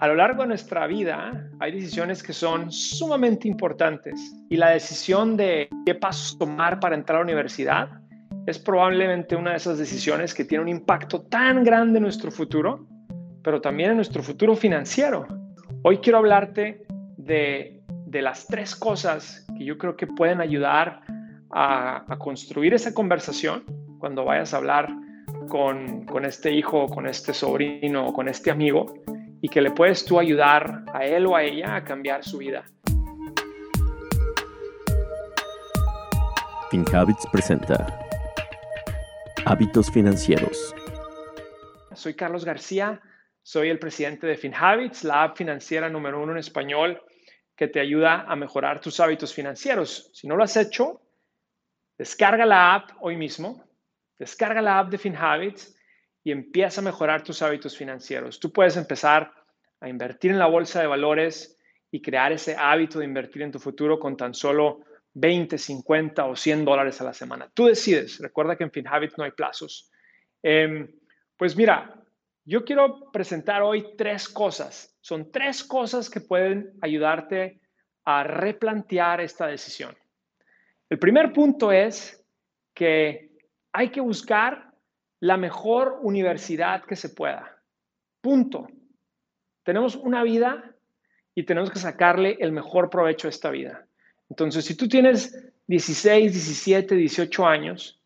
A 0.00 0.06
lo 0.06 0.14
largo 0.14 0.42
de 0.42 0.48
nuestra 0.48 0.86
vida 0.86 1.50
hay 1.58 1.72
decisiones 1.72 2.22
que 2.22 2.32
son 2.32 2.70
sumamente 2.70 3.48
importantes 3.48 4.14
y 4.48 4.56
la 4.56 4.70
decisión 4.70 5.36
de 5.36 5.68
qué 5.84 5.96
pasos 5.96 6.38
tomar 6.38 6.78
para 6.78 6.94
entrar 6.94 7.16
a 7.16 7.18
la 7.18 7.24
universidad 7.24 7.88
es 8.46 8.60
probablemente 8.60 9.34
una 9.34 9.50
de 9.50 9.56
esas 9.56 9.76
decisiones 9.76 10.34
que 10.34 10.44
tiene 10.44 10.62
un 10.62 10.68
impacto 10.68 11.22
tan 11.22 11.64
grande 11.64 11.98
en 11.98 12.04
nuestro 12.04 12.30
futuro, 12.30 12.86
pero 13.42 13.60
también 13.60 13.90
en 13.90 13.96
nuestro 13.96 14.22
futuro 14.22 14.54
financiero. 14.54 15.26
Hoy 15.82 15.98
quiero 15.98 16.18
hablarte 16.18 16.86
de, 17.16 17.82
las 18.06 18.46
tres 18.46 18.76
cosas 18.76 19.48
que 19.58 19.64
yo 19.64 19.78
creo 19.78 19.96
que 19.96 20.06
pueden 20.06 20.40
ayudar 20.40 21.00
a, 21.50 22.04
construir 22.18 22.72
esa 22.72 22.94
conversación 22.94 23.64
cuando 23.98 24.24
vayas 24.24 24.54
a 24.54 24.58
hablar 24.58 24.90
con, 25.48 26.04
con 26.06 26.24
este 26.24 26.52
hijo, 26.52 26.86
con 26.86 27.08
este 27.08 27.34
sobrino 27.34 28.06
o 28.06 28.12
con 28.12 28.28
este 28.28 28.52
amigo 28.52 28.94
y 29.40 29.48
que 29.48 29.60
le 29.60 29.70
puedes 29.70 30.04
tú 30.04 30.18
ayudar 30.18 30.84
a 30.92 31.04
él 31.04 31.26
o 31.26 31.36
a 31.36 31.42
ella 31.42 31.76
a 31.76 31.84
cambiar 31.84 32.24
su 32.24 32.38
vida. 32.38 32.64
FinHabits 36.70 37.26
presenta 37.32 37.86
Hábitos 39.46 39.90
Financieros. 39.90 40.74
Soy 41.94 42.14
Carlos 42.14 42.44
García, 42.44 43.00
soy 43.42 43.70
el 43.70 43.78
presidente 43.78 44.26
de 44.26 44.36
FinHabits, 44.36 45.04
la 45.04 45.22
app 45.22 45.36
financiera 45.36 45.88
número 45.88 46.22
uno 46.22 46.32
en 46.32 46.38
español 46.38 47.02
que 47.56 47.68
te 47.68 47.80
ayuda 47.80 48.26
a 48.28 48.36
mejorar 48.36 48.80
tus 48.80 49.00
hábitos 49.00 49.32
financieros. 49.32 50.10
Si 50.12 50.28
no 50.28 50.36
lo 50.36 50.44
has 50.44 50.56
hecho, 50.56 51.00
descarga 51.96 52.44
la 52.44 52.74
app 52.74 52.90
hoy 53.00 53.16
mismo, 53.16 53.64
descarga 54.18 54.60
la 54.60 54.78
app 54.78 54.90
de 54.90 54.98
FinHabits 54.98 55.77
y 56.24 56.32
empieza 56.32 56.80
a 56.80 56.84
mejorar 56.84 57.22
tus 57.22 57.42
hábitos 57.42 57.76
financieros. 57.76 58.38
Tú 58.40 58.52
puedes 58.52 58.76
empezar 58.76 59.32
a 59.80 59.88
invertir 59.88 60.30
en 60.30 60.38
la 60.38 60.46
bolsa 60.46 60.80
de 60.80 60.86
valores 60.86 61.58
y 61.90 62.02
crear 62.02 62.32
ese 62.32 62.56
hábito 62.56 62.98
de 62.98 63.04
invertir 63.04 63.42
en 63.42 63.52
tu 63.52 63.58
futuro 63.58 63.98
con 63.98 64.16
tan 64.16 64.34
solo 64.34 64.80
20, 65.14 65.56
50 65.56 66.24
o 66.26 66.36
100 66.36 66.64
dólares 66.64 67.00
a 67.00 67.04
la 67.04 67.14
semana. 67.14 67.50
Tú 67.54 67.66
decides. 67.66 68.18
Recuerda 68.18 68.56
que 68.56 68.64
en 68.64 68.70
FinHabit 68.70 69.12
no 69.16 69.24
hay 69.24 69.32
plazos. 69.32 69.90
Em, 70.42 70.88
pues 71.36 71.56
mira, 71.56 71.94
yo 72.44 72.64
quiero 72.64 73.10
presentar 73.10 73.62
hoy 73.62 73.94
tres 73.96 74.28
cosas. 74.28 74.96
Son 75.00 75.30
tres 75.30 75.64
cosas 75.64 76.10
que 76.10 76.20
pueden 76.20 76.72
ayudarte 76.80 77.60
a 78.04 78.24
replantear 78.24 79.20
esta 79.20 79.46
decisión. 79.46 79.96
El 80.88 80.98
primer 80.98 81.32
punto 81.32 81.70
es 81.70 82.24
que 82.74 83.32
hay 83.72 83.90
que 83.90 84.00
buscar 84.00 84.67
la 85.20 85.36
mejor 85.36 85.98
universidad 86.02 86.84
que 86.84 86.96
se 86.96 87.10
pueda. 87.10 87.60
Punto. 88.20 88.68
Tenemos 89.64 89.96
una 89.96 90.22
vida 90.22 90.74
y 91.34 91.44
tenemos 91.44 91.70
que 91.70 91.78
sacarle 91.78 92.36
el 92.40 92.52
mejor 92.52 92.90
provecho 92.90 93.28
a 93.28 93.30
esta 93.30 93.50
vida. 93.50 93.86
Entonces, 94.30 94.64
si 94.64 94.76
tú 94.76 94.88
tienes 94.88 95.52
16, 95.66 96.32
17, 96.32 96.94
18 96.94 97.46
años, 97.46 98.02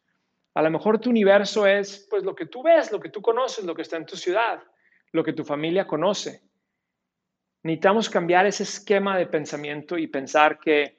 a 0.54 0.62
lo 0.62 0.70
mejor 0.70 0.98
tu 0.98 1.10
universo 1.10 1.66
es 1.66 2.06
pues 2.10 2.24
lo 2.24 2.34
que 2.34 2.46
tú 2.46 2.62
ves, 2.62 2.92
lo 2.92 3.00
que 3.00 3.08
tú 3.08 3.22
conoces, 3.22 3.64
lo 3.64 3.74
que 3.74 3.82
está 3.82 3.96
en 3.96 4.06
tu 4.06 4.16
ciudad, 4.16 4.62
lo 5.12 5.24
que 5.24 5.32
tu 5.32 5.44
familia 5.44 5.86
conoce. 5.86 6.42
Necesitamos 7.62 8.10
cambiar 8.10 8.46
ese 8.46 8.64
esquema 8.64 9.16
de 9.16 9.26
pensamiento 9.26 9.96
y 9.96 10.08
pensar 10.08 10.58
que 10.58 10.98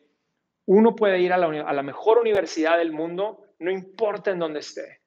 uno 0.65 0.95
puede 0.95 1.19
ir 1.19 1.33
a 1.33 1.37
la, 1.37 1.47
a 1.47 1.73
la 1.73 1.83
mejor 1.83 2.19
universidad 2.19 2.77
del 2.77 2.93
mundo, 2.93 3.47
no 3.59 3.69
importa 3.69 4.31
en 4.31 4.39
dónde 4.39 4.59
esté. 4.59 5.02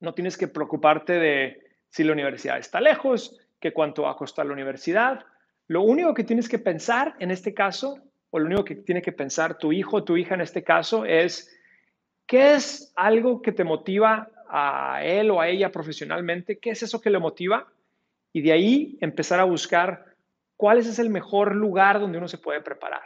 No 0.00 0.14
tienes 0.14 0.36
que 0.36 0.48
preocuparte 0.48 1.14
de 1.14 1.68
si 1.90 2.04
la 2.04 2.12
universidad 2.12 2.58
está 2.58 2.80
lejos, 2.80 3.38
que 3.60 3.72
cuánto 3.72 4.02
va 4.02 4.12
a 4.12 4.16
costar 4.16 4.46
la 4.46 4.52
universidad. 4.52 5.24
Lo 5.66 5.82
único 5.82 6.14
que 6.14 6.24
tienes 6.24 6.48
que 6.48 6.58
pensar 6.58 7.14
en 7.18 7.30
este 7.30 7.54
caso, 7.54 7.98
o 8.30 8.38
lo 8.38 8.46
único 8.46 8.64
que 8.64 8.76
tiene 8.76 9.02
que 9.02 9.12
pensar 9.12 9.58
tu 9.58 9.72
hijo 9.72 9.98
o 9.98 10.04
tu 10.04 10.16
hija 10.16 10.34
en 10.34 10.40
este 10.40 10.62
caso, 10.62 11.04
es 11.04 11.54
qué 12.26 12.54
es 12.54 12.92
algo 12.96 13.42
que 13.42 13.52
te 13.52 13.64
motiva 13.64 14.30
a 14.48 15.02
él 15.02 15.30
o 15.30 15.40
a 15.40 15.48
ella 15.48 15.70
profesionalmente, 15.72 16.58
qué 16.58 16.70
es 16.70 16.82
eso 16.82 17.00
que 17.00 17.10
le 17.10 17.18
motiva, 17.18 17.66
y 18.32 18.42
de 18.42 18.52
ahí 18.52 18.98
empezar 19.00 19.40
a 19.40 19.44
buscar 19.44 20.14
cuál 20.56 20.78
es 20.78 20.98
el 20.98 21.10
mejor 21.10 21.54
lugar 21.54 22.00
donde 22.00 22.18
uno 22.18 22.28
se 22.28 22.38
puede 22.38 22.60
preparar. 22.60 23.02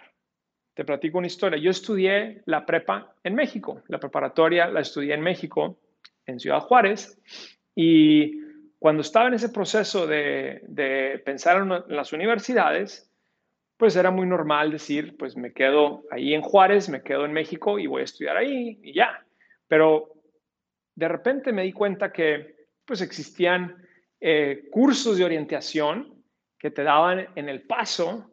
Te 0.75 0.85
platico 0.85 1.19
una 1.19 1.27
historia. 1.27 1.59
Yo 1.59 1.71
estudié 1.71 2.43
la 2.47 2.65
prepa 2.65 3.15
en 3.23 3.35
México, 3.35 3.83
la 3.89 3.99
preparatoria 3.99 4.69
la 4.69 4.81
estudié 4.81 5.15
en 5.15 5.21
México 5.21 5.79
en 6.27 6.41
Ciudad 6.41 6.61
Juárez. 6.61 7.21
Y 7.75 8.41
cuando 8.79 9.03
estaba 9.03 9.29
en 9.29 9.35
ese 9.35 9.49
proceso 9.49 10.07
de, 10.07 11.21
pensar 11.25 11.59
en, 11.59 11.95
las 11.95 12.13
universidades, 12.13 13.11
pues 13.77 13.97
era 13.97 14.11
muy 14.11 14.27
normal 14.27 14.71
decir, 14.71 15.17
pues 15.17 15.37
me 15.37 15.53
quedo 15.53 16.03
ahí 16.11 16.35
en 16.35 16.43
Juárez, 16.43 16.89
me 16.89 17.03
quedo 17.03 17.25
en 17.25 17.33
México 17.33 17.79
y 17.79 17.87
voy 17.87 18.03
a 18.03 18.05
estudiar 18.05 18.37
ahí 18.37 18.81
y 18.83 18.93
ya. 18.93 19.25
Pero 19.69 20.13
de 20.95 21.09
repente 21.09 21.53
me 21.53 21.63
di 21.63 21.73
cuenta 21.73 22.13
que 22.13 22.57
pues 22.85 23.01
existían 23.01 23.87
eh, 24.21 24.69
cursos 24.71 25.17
de 25.17 25.25
orientación 25.25 26.23
que 26.59 26.71
te 26.71 26.83
daban 26.83 27.29
en 27.35 27.49
el 27.49 27.63
paso 27.63 28.31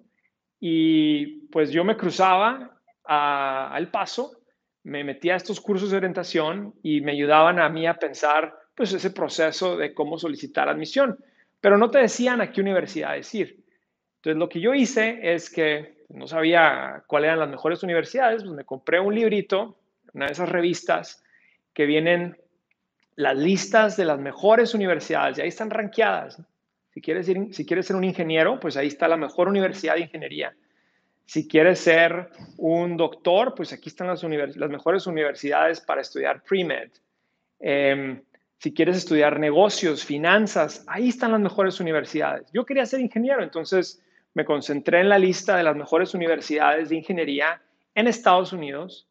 y 0.59 1.47
pues 1.47 1.71
yo 1.71 1.83
me 1.83 1.97
cruzaba 1.97 2.79
al 3.03 3.89
paso 3.89 4.38
me 4.84 5.03
metía 5.03 5.34
a 5.34 5.38
estos 5.38 5.59
cursos 5.59 5.91
de 5.91 5.97
orientación 5.97 6.73
y 6.84 7.01
me 7.01 7.12
ayudaban 7.12 7.59
a 7.59 7.69
mí 7.69 7.85
a 7.85 7.95
pensar 7.95 8.56
pues 8.75 8.94
ese 8.94 9.12
proceso 9.12 9.75
de 9.75 9.94
cómo 9.94 10.17
solicitar 10.17 10.69
admisión, 10.69 11.19
pero 11.59 11.78
no 11.78 11.91
te 11.91 12.00
decían 12.00 12.41
a 12.41 12.51
qué 12.51 12.62
universidad 12.62 13.16
ir. 13.34 13.59
Entonces 14.18 14.38
lo 14.38 14.50
que 14.50 14.62
yo 14.62 14.73
hice 14.73 15.19
es 15.22 15.50
que 15.50 16.06
no 16.09 16.28
sabía 16.28 17.03
cuáles 17.07 17.28
eran 17.28 17.39
las 17.39 17.50
mejores 17.50 17.84
universidades, 17.84 18.44
pues 18.44 18.56
me 18.56 18.66
compré 18.66 19.00
un 19.00 19.13
librito, 19.13 19.78
una 20.13 20.28
de 20.28 20.31
esas 20.31 20.50
revistas 20.50 21.23
que 21.73 21.85
vienen 21.85 22.38
las 23.16 23.38
listas 23.38 23.97
de 23.97 24.06
las 24.06 24.19
mejores 24.19 24.73
universidades 24.73 25.38
y 25.38 25.41
ahí 25.41 25.50
están 25.50 25.69
rankeadas. 25.69 26.41
Si 26.94 27.01
quieres, 27.01 27.28
ir, 27.29 27.53
si 27.53 27.66
quieres 27.66 27.85
ser 27.85 27.95
un 27.95 28.03
ingeniero, 28.03 28.59
pues 28.59 28.78
ahí 28.78 28.88
está 28.88 29.07
la 29.07 29.18
mejor 29.18 29.47
universidad 29.47 29.95
de 29.95 30.01
ingeniería. 30.01 30.56
Si 31.29 31.47
quieres 31.47 31.78
ser 31.81 32.31
un 32.57 32.97
doctor, 32.97 33.53
pues 33.53 33.72
aquí 33.72 33.90
están 33.90 34.07
las, 34.07 34.23
mejores 34.23 35.06
universidades 35.06 35.79
para 35.79 36.01
estudiar 36.01 36.41
pre-med. 36.41 36.90
Em, 37.59 38.23
si 38.57 38.73
quieres 38.73 38.97
estudiar 38.97 39.39
negocios, 39.39 40.03
finanzas, 40.03 40.84
ahí 40.88 41.09
están 41.09 41.31
las 41.31 41.39
mejores 41.39 41.79
universidades. 41.79 42.51
Yo 42.51 42.66
quería 42.66 42.84
ser 42.88 43.00
ingeniero, 43.01 43.44
entonces 43.44 44.03
me 44.34 44.44
concentré 44.44 45.01
en 45.01 45.09
la 45.09 45.19
lista 45.19 45.56
de 45.56 45.62
las 45.62 45.75
mejores 45.75 46.16
universidades 46.16 46.89
de 46.89 46.95
ingeniería 46.95 47.62
en 47.94 48.07
Estados 48.07 48.51
Unidos. 48.51 49.07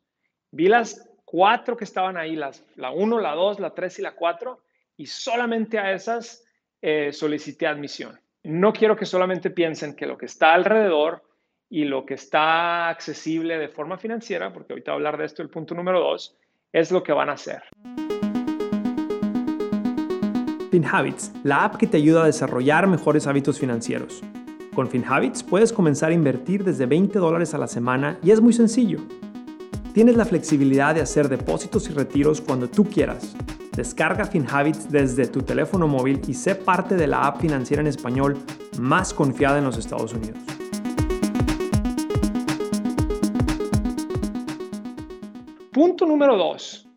Vi 0.51 0.67
las 0.67 1.09
cuatro 1.25 1.77
que 1.77 1.85
estaban 1.85 2.17
ahí, 2.17 2.35
las, 2.35 2.65
la 2.75 2.91
1, 2.91 3.21
la 3.21 3.37
2, 3.37 3.61
la 3.61 3.75
3 3.75 3.97
y 4.01 4.03
la 4.03 4.17
4, 4.17 4.61
y 4.97 5.07
solamente 5.07 5.79
a 5.79 5.93
esas 5.93 6.45
eh, 6.83 7.13
solicité 7.13 7.69
admisión. 7.69 8.19
No 8.43 8.73
quiero 8.73 8.97
que 8.97 9.07
solamente 9.07 9.51
piensen 9.51 9.95
que 9.95 10.07
lo 10.07 10.19
que 10.19 10.27
está 10.27 10.53
alrededor 10.53 11.28
y 11.71 11.85
lo 11.85 12.07
que 12.07 12.15
está 12.15 12.89
accesible 12.89 13.59
de 13.59 13.69
forma 13.69 13.99
financiera, 13.99 14.53
porque 14.53 14.73
ahorita 14.73 14.93
voy 14.93 14.97
a 14.97 14.99
hablar 14.99 15.19
de 15.19 15.27
esto, 15.27 15.43
el 15.43 15.51
punto 15.51 15.75
número 15.75 16.01
dos, 16.01 16.37
es 16.73 16.91
lo 16.91 17.03
que 17.03 17.13
van 17.13 17.29
a 17.29 17.33
hacer. 17.33 17.63
FinHabits, 20.71 21.33
la 21.45 21.65
app 21.65 21.77
que 21.77 21.87
te 21.87 21.97
ayuda 21.97 22.23
a 22.23 22.27
desarrollar 22.27 22.87
mejores 22.87 23.27
hábitos 23.27 23.59
financieros. 23.59 24.23
Con 24.75 24.89
FinHabits 24.89 25.43
puedes 25.43 25.73
comenzar 25.73 26.11
a 26.11 26.15
invertir 26.15 26.63
desde 26.63 26.87
20 26.87 27.19
dólares 27.19 27.55
a 27.55 27.59
la 27.59 27.67
semana 27.67 28.19
y 28.23 28.31
es 28.31 28.41
muy 28.41 28.53
sencillo. 28.53 28.99
Tienes 29.93 30.17
la 30.17 30.25
flexibilidad 30.25 30.95
de 30.95 31.01
hacer 31.01 31.29
depósitos 31.29 31.89
y 31.91 31.95
retiros 31.95 32.41
cuando 32.41 32.69
tú 32.69 32.85
quieras. 32.85 33.35
Descarga 33.75 34.27
FinHabits 34.27 34.91
desde 34.91 35.27
tu 35.27 35.43
teléfono 35.43 35.89
móvil 35.89 36.21
y 36.29 36.35
sé 36.35 36.55
parte 36.55 36.97
de 36.97 37.07
la 37.07 37.27
app 37.27 37.41
financiera 37.41 37.81
en 37.81 37.89
español 37.89 38.37
más 38.79 39.15
confiada 39.15 39.59
en 39.59 39.65
los 39.65 39.79
Estados 39.79 40.13
Unidos. 40.13 40.39
Punto 45.79 46.07
número 46.07 46.37
dos. 46.37 46.89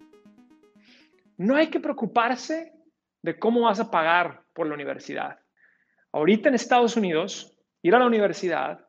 No 1.37 1.55
hay 1.55 1.67
que 1.67 1.79
preocuparse 1.79 2.73
de 3.21 3.37
cómo 3.37 3.61
vas 3.61 3.79
a 3.79 3.91
pagar 3.91 4.41
por 4.53 4.65
la 4.65 4.73
universidad. 4.73 5.37
Ahorita 6.11 6.49
en 6.49 6.55
Estados 6.55 6.97
Unidos, 6.97 7.55
ir 7.83 7.93
a 7.93 7.99
la 7.99 8.07
universidad 8.07 8.83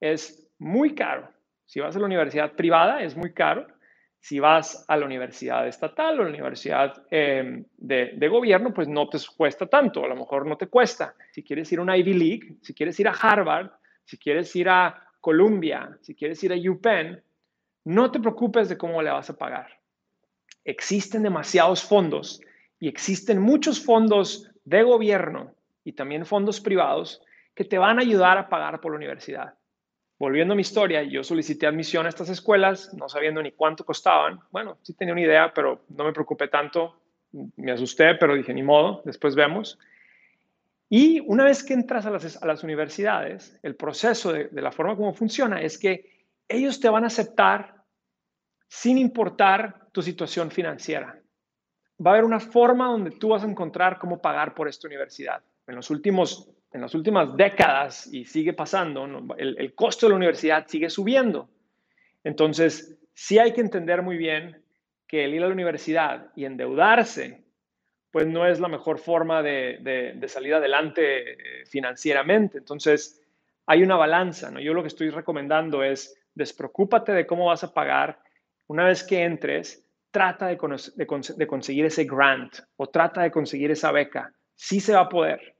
es 0.00 0.50
muy 0.58 0.92
caro. 0.92 1.30
Si 1.66 1.78
vas 1.78 1.94
a 1.94 2.00
la 2.00 2.06
universidad 2.06 2.54
privada 2.54 3.00
es 3.00 3.16
muy 3.16 3.32
caro. 3.32 3.68
Si 4.18 4.40
vas 4.40 4.84
a 4.88 4.96
la 4.96 5.06
universidad 5.06 5.68
estatal 5.68 6.18
o 6.18 6.24
la 6.24 6.30
universidad 6.30 7.06
em, 7.08 7.64
de, 7.76 8.14
de, 8.16 8.28
gobierno, 8.28 8.74
pues 8.74 8.88
no 8.88 9.08
te 9.08 9.18
cuesta 9.36 9.68
tanto, 9.68 10.04
a 10.04 10.08
lo 10.08 10.16
mejor 10.16 10.46
no 10.46 10.56
te 10.56 10.66
cuesta. 10.66 11.14
Si 11.30 11.44
quieres 11.44 11.70
ir 11.70 11.78
a 11.78 11.82
una 11.82 11.96
Ivy 11.96 12.14
League, 12.14 12.56
si 12.60 12.74
quieres 12.74 12.98
ir 12.98 13.06
a 13.06 13.12
Harvard, 13.12 13.70
si 14.04 14.18
quieres 14.18 14.56
ir 14.56 14.68
a 14.68 15.00
Columbia, 15.20 15.96
si 16.00 16.16
quieres 16.16 16.42
ir 16.42 16.52
a 16.52 16.56
UPenn, 16.56 17.22
no 17.88 18.10
te 18.10 18.20
preocupes 18.20 18.68
de 18.68 18.76
cómo 18.76 19.00
le 19.00 19.10
vas 19.10 19.30
a 19.30 19.38
pagar. 19.38 19.80
Existen 20.62 21.22
demasiados 21.22 21.82
fondos 21.82 22.42
y 22.78 22.86
existen 22.86 23.40
muchos 23.40 23.82
fondos 23.82 24.50
de 24.66 24.82
gobierno 24.82 25.54
y 25.84 25.92
también 25.92 26.26
fondos 26.26 26.60
privados 26.60 27.22
que 27.54 27.64
te 27.64 27.78
van 27.78 27.98
a 27.98 28.02
ayudar 28.02 28.36
a 28.36 28.50
pagar 28.50 28.82
por 28.82 28.92
la 28.92 28.98
universidad. 28.98 29.54
Volviendo 30.18 30.52
a 30.52 30.54
mi 30.54 30.60
historia, 30.60 31.02
yo 31.02 31.24
solicité 31.24 31.66
admisión 31.66 32.04
a 32.04 32.10
estas 32.10 32.28
escuelas, 32.28 32.92
no 32.92 33.08
sabiendo 33.08 33.42
ni 33.42 33.52
cuánto 33.52 33.86
costaban. 33.86 34.38
Bueno, 34.50 34.76
sí 34.82 34.92
tenía 34.92 35.14
una 35.14 35.22
idea, 35.22 35.54
pero 35.54 35.80
no 35.88 36.04
me 36.04 36.12
preocupé 36.12 36.48
tanto. 36.48 37.00
Me 37.56 37.72
asusté, 37.72 38.16
pero 38.16 38.34
dije, 38.34 38.52
ni 38.52 38.62
modo, 38.62 39.00
después 39.06 39.34
vemos. 39.34 39.78
Y 40.90 41.20
una 41.20 41.44
vez 41.44 41.64
que 41.64 41.72
entras 41.72 42.04
a 42.04 42.10
las, 42.10 42.64
universidades, 42.64 43.58
el 43.62 43.76
proceso 43.76 44.30
de, 44.30 44.48
de 44.48 44.60
la 44.60 44.72
forma 44.72 44.94
como 44.94 45.14
funciona 45.14 45.62
es 45.62 45.78
que 45.78 46.18
ellos 46.48 46.80
te 46.80 46.90
van 46.90 47.04
a 47.04 47.06
aceptar 47.06 47.77
sin 48.68 48.98
importar 48.98 49.88
tu 49.92 50.02
situación 50.02 50.50
financiera. 50.50 51.18
Va 52.04 52.10
a 52.10 52.14
haber 52.14 52.24
una 52.24 52.38
forma 52.38 52.86
donde 52.86 53.10
tú 53.12 53.30
vas 53.30 53.42
a 53.42 53.48
encontrar 53.48 53.98
cómo 53.98 54.20
pagar 54.20 54.54
por 54.54 54.68
esta 54.68 54.86
universidad. 54.86 55.42
En, 55.66 55.74
los 55.74 55.90
últimos, 55.90 56.48
en 56.72 56.82
las 56.82 56.94
últimas 56.94 57.36
décadas, 57.36 58.06
y 58.12 58.24
sigue 58.24 58.52
pasando, 58.52 59.08
el, 59.36 59.74
costo 59.74 60.06
de 60.06 60.10
la 60.10 60.16
universidad 60.16 60.66
sigue 60.68 60.90
subiendo. 60.90 61.48
Entonces, 62.22 62.96
sí 63.14 63.38
hay 63.38 63.52
que 63.52 63.62
entender 63.62 64.02
muy 64.02 64.16
bien 64.16 64.62
que 65.06 65.24
el 65.24 65.34
ir 65.34 65.42
a 65.42 65.46
la 65.46 65.54
universidad 65.54 66.30
y 66.36 66.44
endeudarse, 66.44 67.42
pues 68.12 68.26
no 68.26 68.46
es 68.46 68.60
la 68.60 68.68
mejor 68.68 68.98
forma 68.98 69.42
de, 69.42 70.14
de, 70.14 70.28
salir 70.28 70.54
adelante 70.54 71.32
eh, 71.32 71.66
financieramente. 71.66 72.58
Entonces, 72.58 73.22
hay 73.66 73.82
una 73.82 73.96
balanza, 73.96 74.50
¿no? 74.50 74.60
Yo 74.60 74.74
lo 74.74 74.82
que 74.82 74.88
estoy 74.88 75.10
recomendando 75.10 75.82
es 75.82 76.18
despreocúpate 76.34 77.12
de 77.12 77.26
cómo 77.26 77.46
vas 77.46 77.64
a 77.64 77.74
pagar 77.74 78.20
una 78.68 78.84
vez 78.84 79.02
que 79.02 79.24
entres, 79.24 79.84
trata 80.10 80.46
de, 80.46 80.56
conseguir 80.56 81.84
ese 81.84 82.04
grant 82.04 82.58
o 82.76 82.88
trata 82.88 83.22
de 83.22 83.30
conseguir 83.30 83.70
esa 83.70 83.92
beca. 83.92 84.32
Sí 84.54 84.80
se 84.80 84.94
va 84.94 85.00
a 85.00 85.08
poder. 85.08 85.54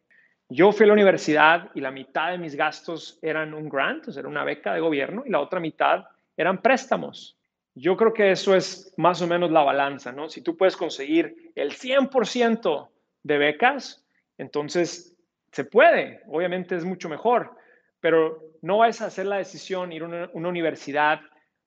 Yo 0.48 0.72
fui 0.72 0.84
a 0.84 0.86
la 0.88 0.94
universidad 0.94 1.70
y 1.74 1.80
la 1.80 1.90
mitad 1.90 2.30
de 2.30 2.38
mis 2.38 2.54
gastos 2.54 3.18
eran 3.20 3.52
un 3.52 3.68
grant, 3.68 4.08
o 4.08 4.12
sea, 4.12 4.20
era 4.20 4.28
una 4.28 4.44
beca 4.44 4.72
de 4.72 4.80
gobierno, 4.80 5.22
y 5.26 5.30
la 5.30 5.40
otra 5.40 5.60
mitad 5.60 6.04
eran 6.36 6.62
préstamos. 6.62 7.36
Yo 7.74 7.96
creo 7.96 8.14
que 8.14 8.30
eso 8.30 8.56
es 8.56 8.92
más 8.96 9.20
o 9.20 9.26
menos 9.26 9.50
la 9.50 9.62
balanza, 9.62 10.10
¿no? 10.10 10.28
Si 10.28 10.40
tú 10.40 10.56
puedes 10.56 10.76
conseguir 10.76 11.52
el 11.54 11.72
100% 11.72 12.88
de 13.22 13.38
becas, 13.38 14.04
entonces 14.38 15.14
se 15.52 15.64
puede, 15.64 16.22
obviamente 16.28 16.76
es 16.76 16.84
mucho 16.84 17.08
mejor, 17.08 17.54
pero 18.00 18.42
no 18.62 18.78
vas 18.78 19.02
a 19.02 19.06
hacer 19.06 19.26
la 19.26 19.36
decisión 19.36 19.92
ir 19.92 20.02
a 20.02 20.06
una, 20.06 20.30
una 20.32 20.48
universidad 20.48 21.20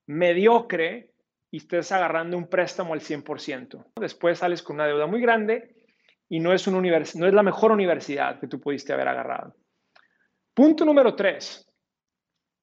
mediocre 0.07 1.10
y 1.51 1.57
estés 1.57 1.91
agarrando 1.91 2.37
un 2.37 2.47
préstamo 2.47 2.93
al 2.93 3.01
100%. 3.01 3.91
Después 3.97 4.39
sales 4.39 4.63
con 4.63 4.77
una 4.77 4.87
deuda 4.87 5.05
muy 5.05 5.21
grande 5.21 5.75
y 6.29 6.39
no 6.39 6.53
es, 6.53 6.65
una 6.65 6.79
no 6.79 7.27
es 7.27 7.33
la 7.33 7.43
mejor 7.43 7.73
universidad 7.73 8.39
que 8.39 8.47
tú 8.47 8.59
pudiste 8.59 8.93
haber 8.93 9.09
agarrado. 9.09 9.53
Punto 10.53 10.85
número 10.85 11.13
tres. 11.13 11.67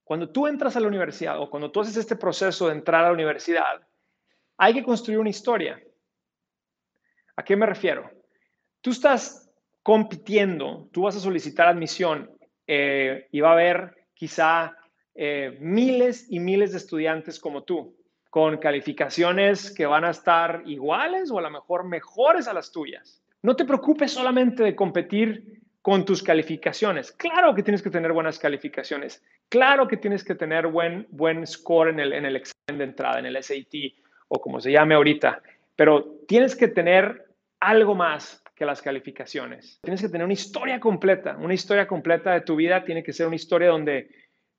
Cuando 0.02 0.31
tú 0.31 0.46
entras 0.46 0.75
a 0.75 0.81
la 0.81 0.88
universidad 0.88 1.38
o 1.38 1.50
cuando 1.50 1.70
tú 1.70 1.82
haces 1.82 1.99
este 1.99 2.17
proceso 2.17 2.69
de 2.69 2.76
entrar 2.76 3.05
a 3.05 3.08
la 3.08 3.12
universidad, 3.12 3.87
hay 4.56 4.73
que 4.73 4.82
construir 4.82 5.19
una 5.19 5.29
historia. 5.29 5.79
¿A 7.37 7.44
qué 7.44 7.56
me 7.56 7.67
refiero? 7.67 8.11
Tú 8.81 8.90
estás 8.90 9.52
compitiendo, 9.82 10.88
tú 10.93 11.02
vas 11.02 11.17
a 11.17 11.20
solicitar 11.20 11.69
admisión 11.69 12.31
eh, 12.67 13.29
y 13.31 13.40
va 13.40 13.50
a 13.50 13.52
haber 13.52 14.08
quizá 14.14 14.75
eh, 15.14 15.58
miles 15.61 16.26
y 16.31 16.40
miles 16.40 16.73
de 16.73 16.79
estudiantes 16.79 17.38
como 17.38 17.64
tú 17.64 17.97
con 18.38 18.58
calificaciones 18.58 19.73
que 19.73 19.85
van 19.85 20.05
a 20.05 20.11
estar 20.11 20.62
iguales 20.64 21.29
o 21.32 21.40
a 21.40 21.43
lo 21.43 21.50
mejor 21.50 21.82
mejores 21.82 22.46
a 22.46 22.52
las 22.52 22.70
tuyas. 22.70 23.20
No 23.43 23.56
te 23.56 23.64
preocupes 23.64 24.12
solamente 24.12 24.62
de 24.62 24.76
competir 24.76 25.61
con 25.82 26.05
tus 26.05 26.23
calificaciones. 26.23 27.11
Claro 27.11 27.52
que 27.52 27.64
tienes 27.64 27.82
que 27.82 27.90
tener 27.90 28.12
buenas 28.12 28.38
calificaciones. 28.38 29.25
Claro 29.49 29.88
que 29.88 29.96
tienes 29.96 30.23
que 30.23 30.37
tener 30.37 30.69
buen, 30.69 31.08
buen 31.11 31.44
score 31.49 31.88
en 31.88 31.99
el, 31.99 32.12
en 32.12 32.26
el 32.26 32.37
examen 32.37 32.79
de 32.79 32.85
entrada, 32.85 33.19
en 33.19 33.26
el 33.26 33.43
SAT 33.43 33.75
o 34.29 34.40
como 34.40 34.61
se 34.61 34.70
llame 34.70 34.94
ahorita. 34.94 35.43
Pero 35.75 36.20
tienes 36.29 36.55
que 36.55 36.69
tener 36.69 37.26
algo 37.58 37.96
más 37.96 38.44
que 38.55 38.64
las 38.64 38.81
calificaciones. 38.81 39.81
Tienes 39.82 40.00
que 40.00 40.08
tener 40.08 40.25
una 40.25 40.35
historia 40.35 40.79
completa. 40.79 41.37
Una 41.40 41.55
historia 41.55 41.88
completa 41.88 42.35
de 42.35 42.43
tu 42.43 42.55
vida 42.55 42.85
tiene 42.85 43.02
que 43.02 43.12
ser 43.12 43.26
una 43.26 43.35
historia 43.35 43.70
donde 43.70 44.11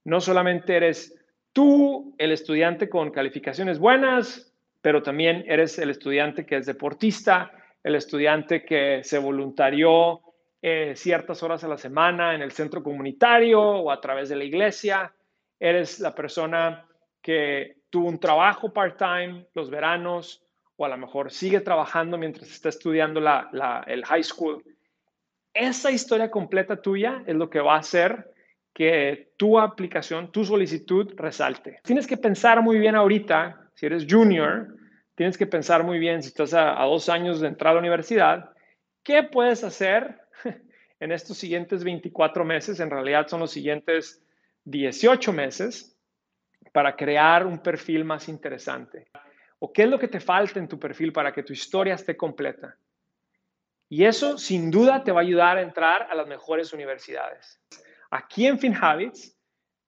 no 0.03 0.19
solamente 0.19 0.75
eres 0.75 1.15
tú, 1.53 2.15
el 2.17 2.31
estudiante 2.31 2.89
con 2.89 3.11
calificaciones 3.11 3.79
buenas, 3.79 4.53
pero 4.81 5.03
también 5.03 5.43
eres 5.47 5.77
el 5.79 5.89
estudiante 5.89 6.45
que 6.45 6.57
es 6.57 6.65
deportista, 6.65 7.51
el 7.83 7.95
estudiante 7.95 8.63
que 8.63 9.01
se 9.03 9.17
voluntarió 9.17 10.21
eh, 10.61 10.93
ciertas 10.95 11.41
horas 11.43 11.63
a 11.63 11.67
la 11.67 11.77
semana 11.77 12.35
en 12.35 12.41
el 12.41 12.51
centro 12.51 12.83
comunitario 12.83 13.61
o 13.61 13.91
a 13.91 14.01
través 14.01 14.29
de 14.29 14.35
la 14.35 14.43
iglesia, 14.43 15.13
eres 15.59 15.99
la 15.99 16.13
persona 16.13 16.85
que 17.21 17.77
tuvo 17.89 18.07
un 18.07 18.19
trabajo 18.19 18.71
part-time 18.71 19.47
los 19.53 19.69
veranos 19.69 20.43
o 20.75 20.85
a 20.85 20.89
lo 20.89 20.97
mejor 20.97 21.31
sigue 21.31 21.59
trabajando 21.59 22.17
mientras 22.17 22.49
está 22.49 22.69
estudiando 22.69 23.19
el 23.87 24.05
high 24.05 24.23
school. 24.23 24.63
Esa 25.53 25.91
historia 25.91 26.31
completa 26.31 26.81
tuya 26.81 27.23
es 27.25 27.35
lo 27.35 27.49
que 27.49 27.59
va 27.59 27.75
a 27.75 27.79
hacer 27.79 28.31
que 28.79 29.33
tu 29.35 29.59
aplicación, 29.59 30.31
tu 30.31 30.45
solicitud 30.45 31.11
resalte. 31.17 31.81
Tienes 31.83 32.07
que 32.07 32.15
pensar 32.15 32.61
muy 32.61 32.79
bien 32.79 32.95
ahorita, 32.95 33.69
si 33.75 33.85
eres 33.85 34.05
junior, 34.09 34.73
tienes 35.15 35.37
que 35.37 35.45
pensar 35.45 35.83
muy 35.83 35.99
bien 35.99 36.23
si 36.23 36.29
estás 36.29 36.53
a, 36.53 36.81
dos 36.85 37.09
años 37.09 37.41
de 37.41 37.49
entrar 37.49 37.71
a 37.71 37.73
la 37.73 37.81
universidad, 37.81 38.53
¿qué 39.03 39.23
puedes 39.23 39.65
hacer 39.65 40.21
en 41.01 41.11
estos 41.11 41.37
siguientes 41.37 41.83
24 41.83 42.45
meses? 42.45 42.79
En 42.79 42.89
realidad 42.89 43.27
son 43.27 43.41
los 43.41 43.51
siguientes 43.51 44.23
18 44.63 45.33
meses 45.33 45.97
para 46.71 46.95
crear 46.95 47.45
un 47.45 47.59
perfil 47.59 48.05
más 48.05 48.29
interesante. 48.29 49.07
¿O 49.59 49.73
qué 49.73 49.83
es 49.83 49.89
lo 49.89 49.99
que 49.99 50.07
te 50.07 50.21
falta 50.21 50.57
en 50.57 50.69
tu 50.69 50.79
perfil 50.79 51.11
para 51.11 51.33
que 51.33 51.43
tu 51.43 51.51
historia 51.51 51.95
esté 51.95 52.15
completa? 52.15 52.77
Y 53.89 54.05
eso 54.05 54.37
sin 54.37 54.71
duda 54.71 55.03
te 55.03 55.11
va 55.11 55.19
a 55.19 55.23
ayudar 55.23 55.57
a 55.57 55.63
entrar 55.63 56.07
a 56.09 56.15
las 56.15 56.27
mejores 56.27 56.71
universidades. 56.71 57.59
Aquí 58.11 58.47
en 58.47 58.57
FinHabits, 58.57 59.37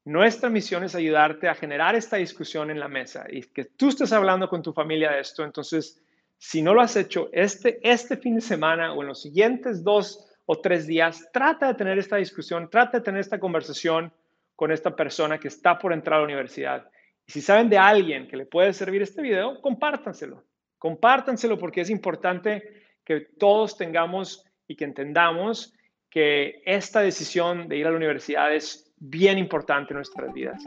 nuestra 0.05 0.49
misión 0.49 0.83
es 0.83 0.95
ayudarte 0.95 1.47
a 1.47 1.55
generar 1.55 1.95
esta 1.95 2.17
discusión 2.17 2.71
en 2.71 2.79
la 2.79 2.87
mesa 2.87 3.25
y 3.29 3.41
que 3.41 3.65
tú 3.65 3.89
estés 3.89 4.11
hablando 4.13 4.49
con 4.49 4.61
tu 4.61 4.73
familia 4.73 5.11
de 5.11 5.19
esto. 5.19 5.43
Entonces, 5.43 6.01
si 6.37 6.61
no 6.61 6.73
lo 6.73 6.81
has 6.81 6.95
hecho 6.95 7.29
este, 7.31 7.79
este 7.83 8.17
fin 8.17 8.35
de 8.35 8.41
semana 8.41 8.93
o 8.93 9.01
en 9.01 9.09
los 9.09 9.21
siguientes 9.21 9.83
dos 9.83 10.27
o 10.45 10.59
tres 10.59 10.87
días, 10.87 11.29
trata 11.31 11.67
de 11.67 11.75
tener 11.75 11.99
esta 11.99 12.17
discusión, 12.17 12.69
trata 12.69 12.97
de 12.97 13.03
tener 13.03 13.21
esta 13.21 13.39
conversación 13.39 14.11
con 14.55 14.71
esta 14.71 14.95
persona 14.95 15.39
que 15.39 15.47
está 15.47 15.77
por 15.77 15.93
entrar 15.93 16.15
a 16.15 16.19
la 16.19 16.25
universidad. 16.25 16.89
Y 17.27 17.31
si 17.31 17.41
saben 17.41 17.69
de 17.69 17.77
alguien 17.77 18.27
que 18.27 18.37
le 18.37 18.45
puede 18.45 18.73
servir 18.73 19.03
este 19.03 19.21
video, 19.21 19.61
compártanselo. 19.61 20.43
Compártanselo 20.79 21.59
porque 21.59 21.81
es 21.81 21.89
importante 21.91 22.85
que 23.03 23.21
todos 23.21 23.77
tengamos 23.77 24.45
y 24.67 24.75
que 24.75 24.85
entendamos 24.85 25.75
que 26.11 26.61
esta 26.65 26.99
decisión 26.99 27.67
de 27.69 27.77
ir 27.77 27.87
a 27.87 27.89
la 27.89 27.95
universidad 27.95 28.53
es 28.53 28.91
bien 28.99 29.37
importante 29.37 29.93
en 29.93 29.95
nuestras 29.95 30.31
vidas. 30.33 30.61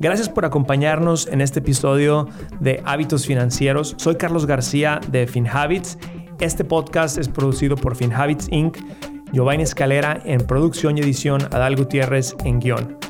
Gracias 0.00 0.28
por 0.28 0.44
acompañarnos 0.44 1.28
en 1.28 1.40
este 1.40 1.60
episodio 1.60 2.26
de 2.58 2.82
Hábitos 2.84 3.26
Financieros. 3.26 3.94
Soy 3.98 4.16
Carlos 4.16 4.46
García 4.46 5.00
de 5.08 5.26
FinHabits. 5.26 5.98
Este 6.40 6.64
podcast 6.64 7.16
es 7.18 7.28
producido 7.28 7.76
por 7.76 7.94
FinHabits 7.94 8.48
Inc., 8.50 8.78
Giovanni 9.32 9.62
Escalera 9.62 10.20
en 10.24 10.40
producción 10.40 10.98
y 10.98 11.02
edición, 11.02 11.42
Adal 11.52 11.76
Gutiérrez 11.76 12.34
en 12.44 12.58
guion. 12.58 13.09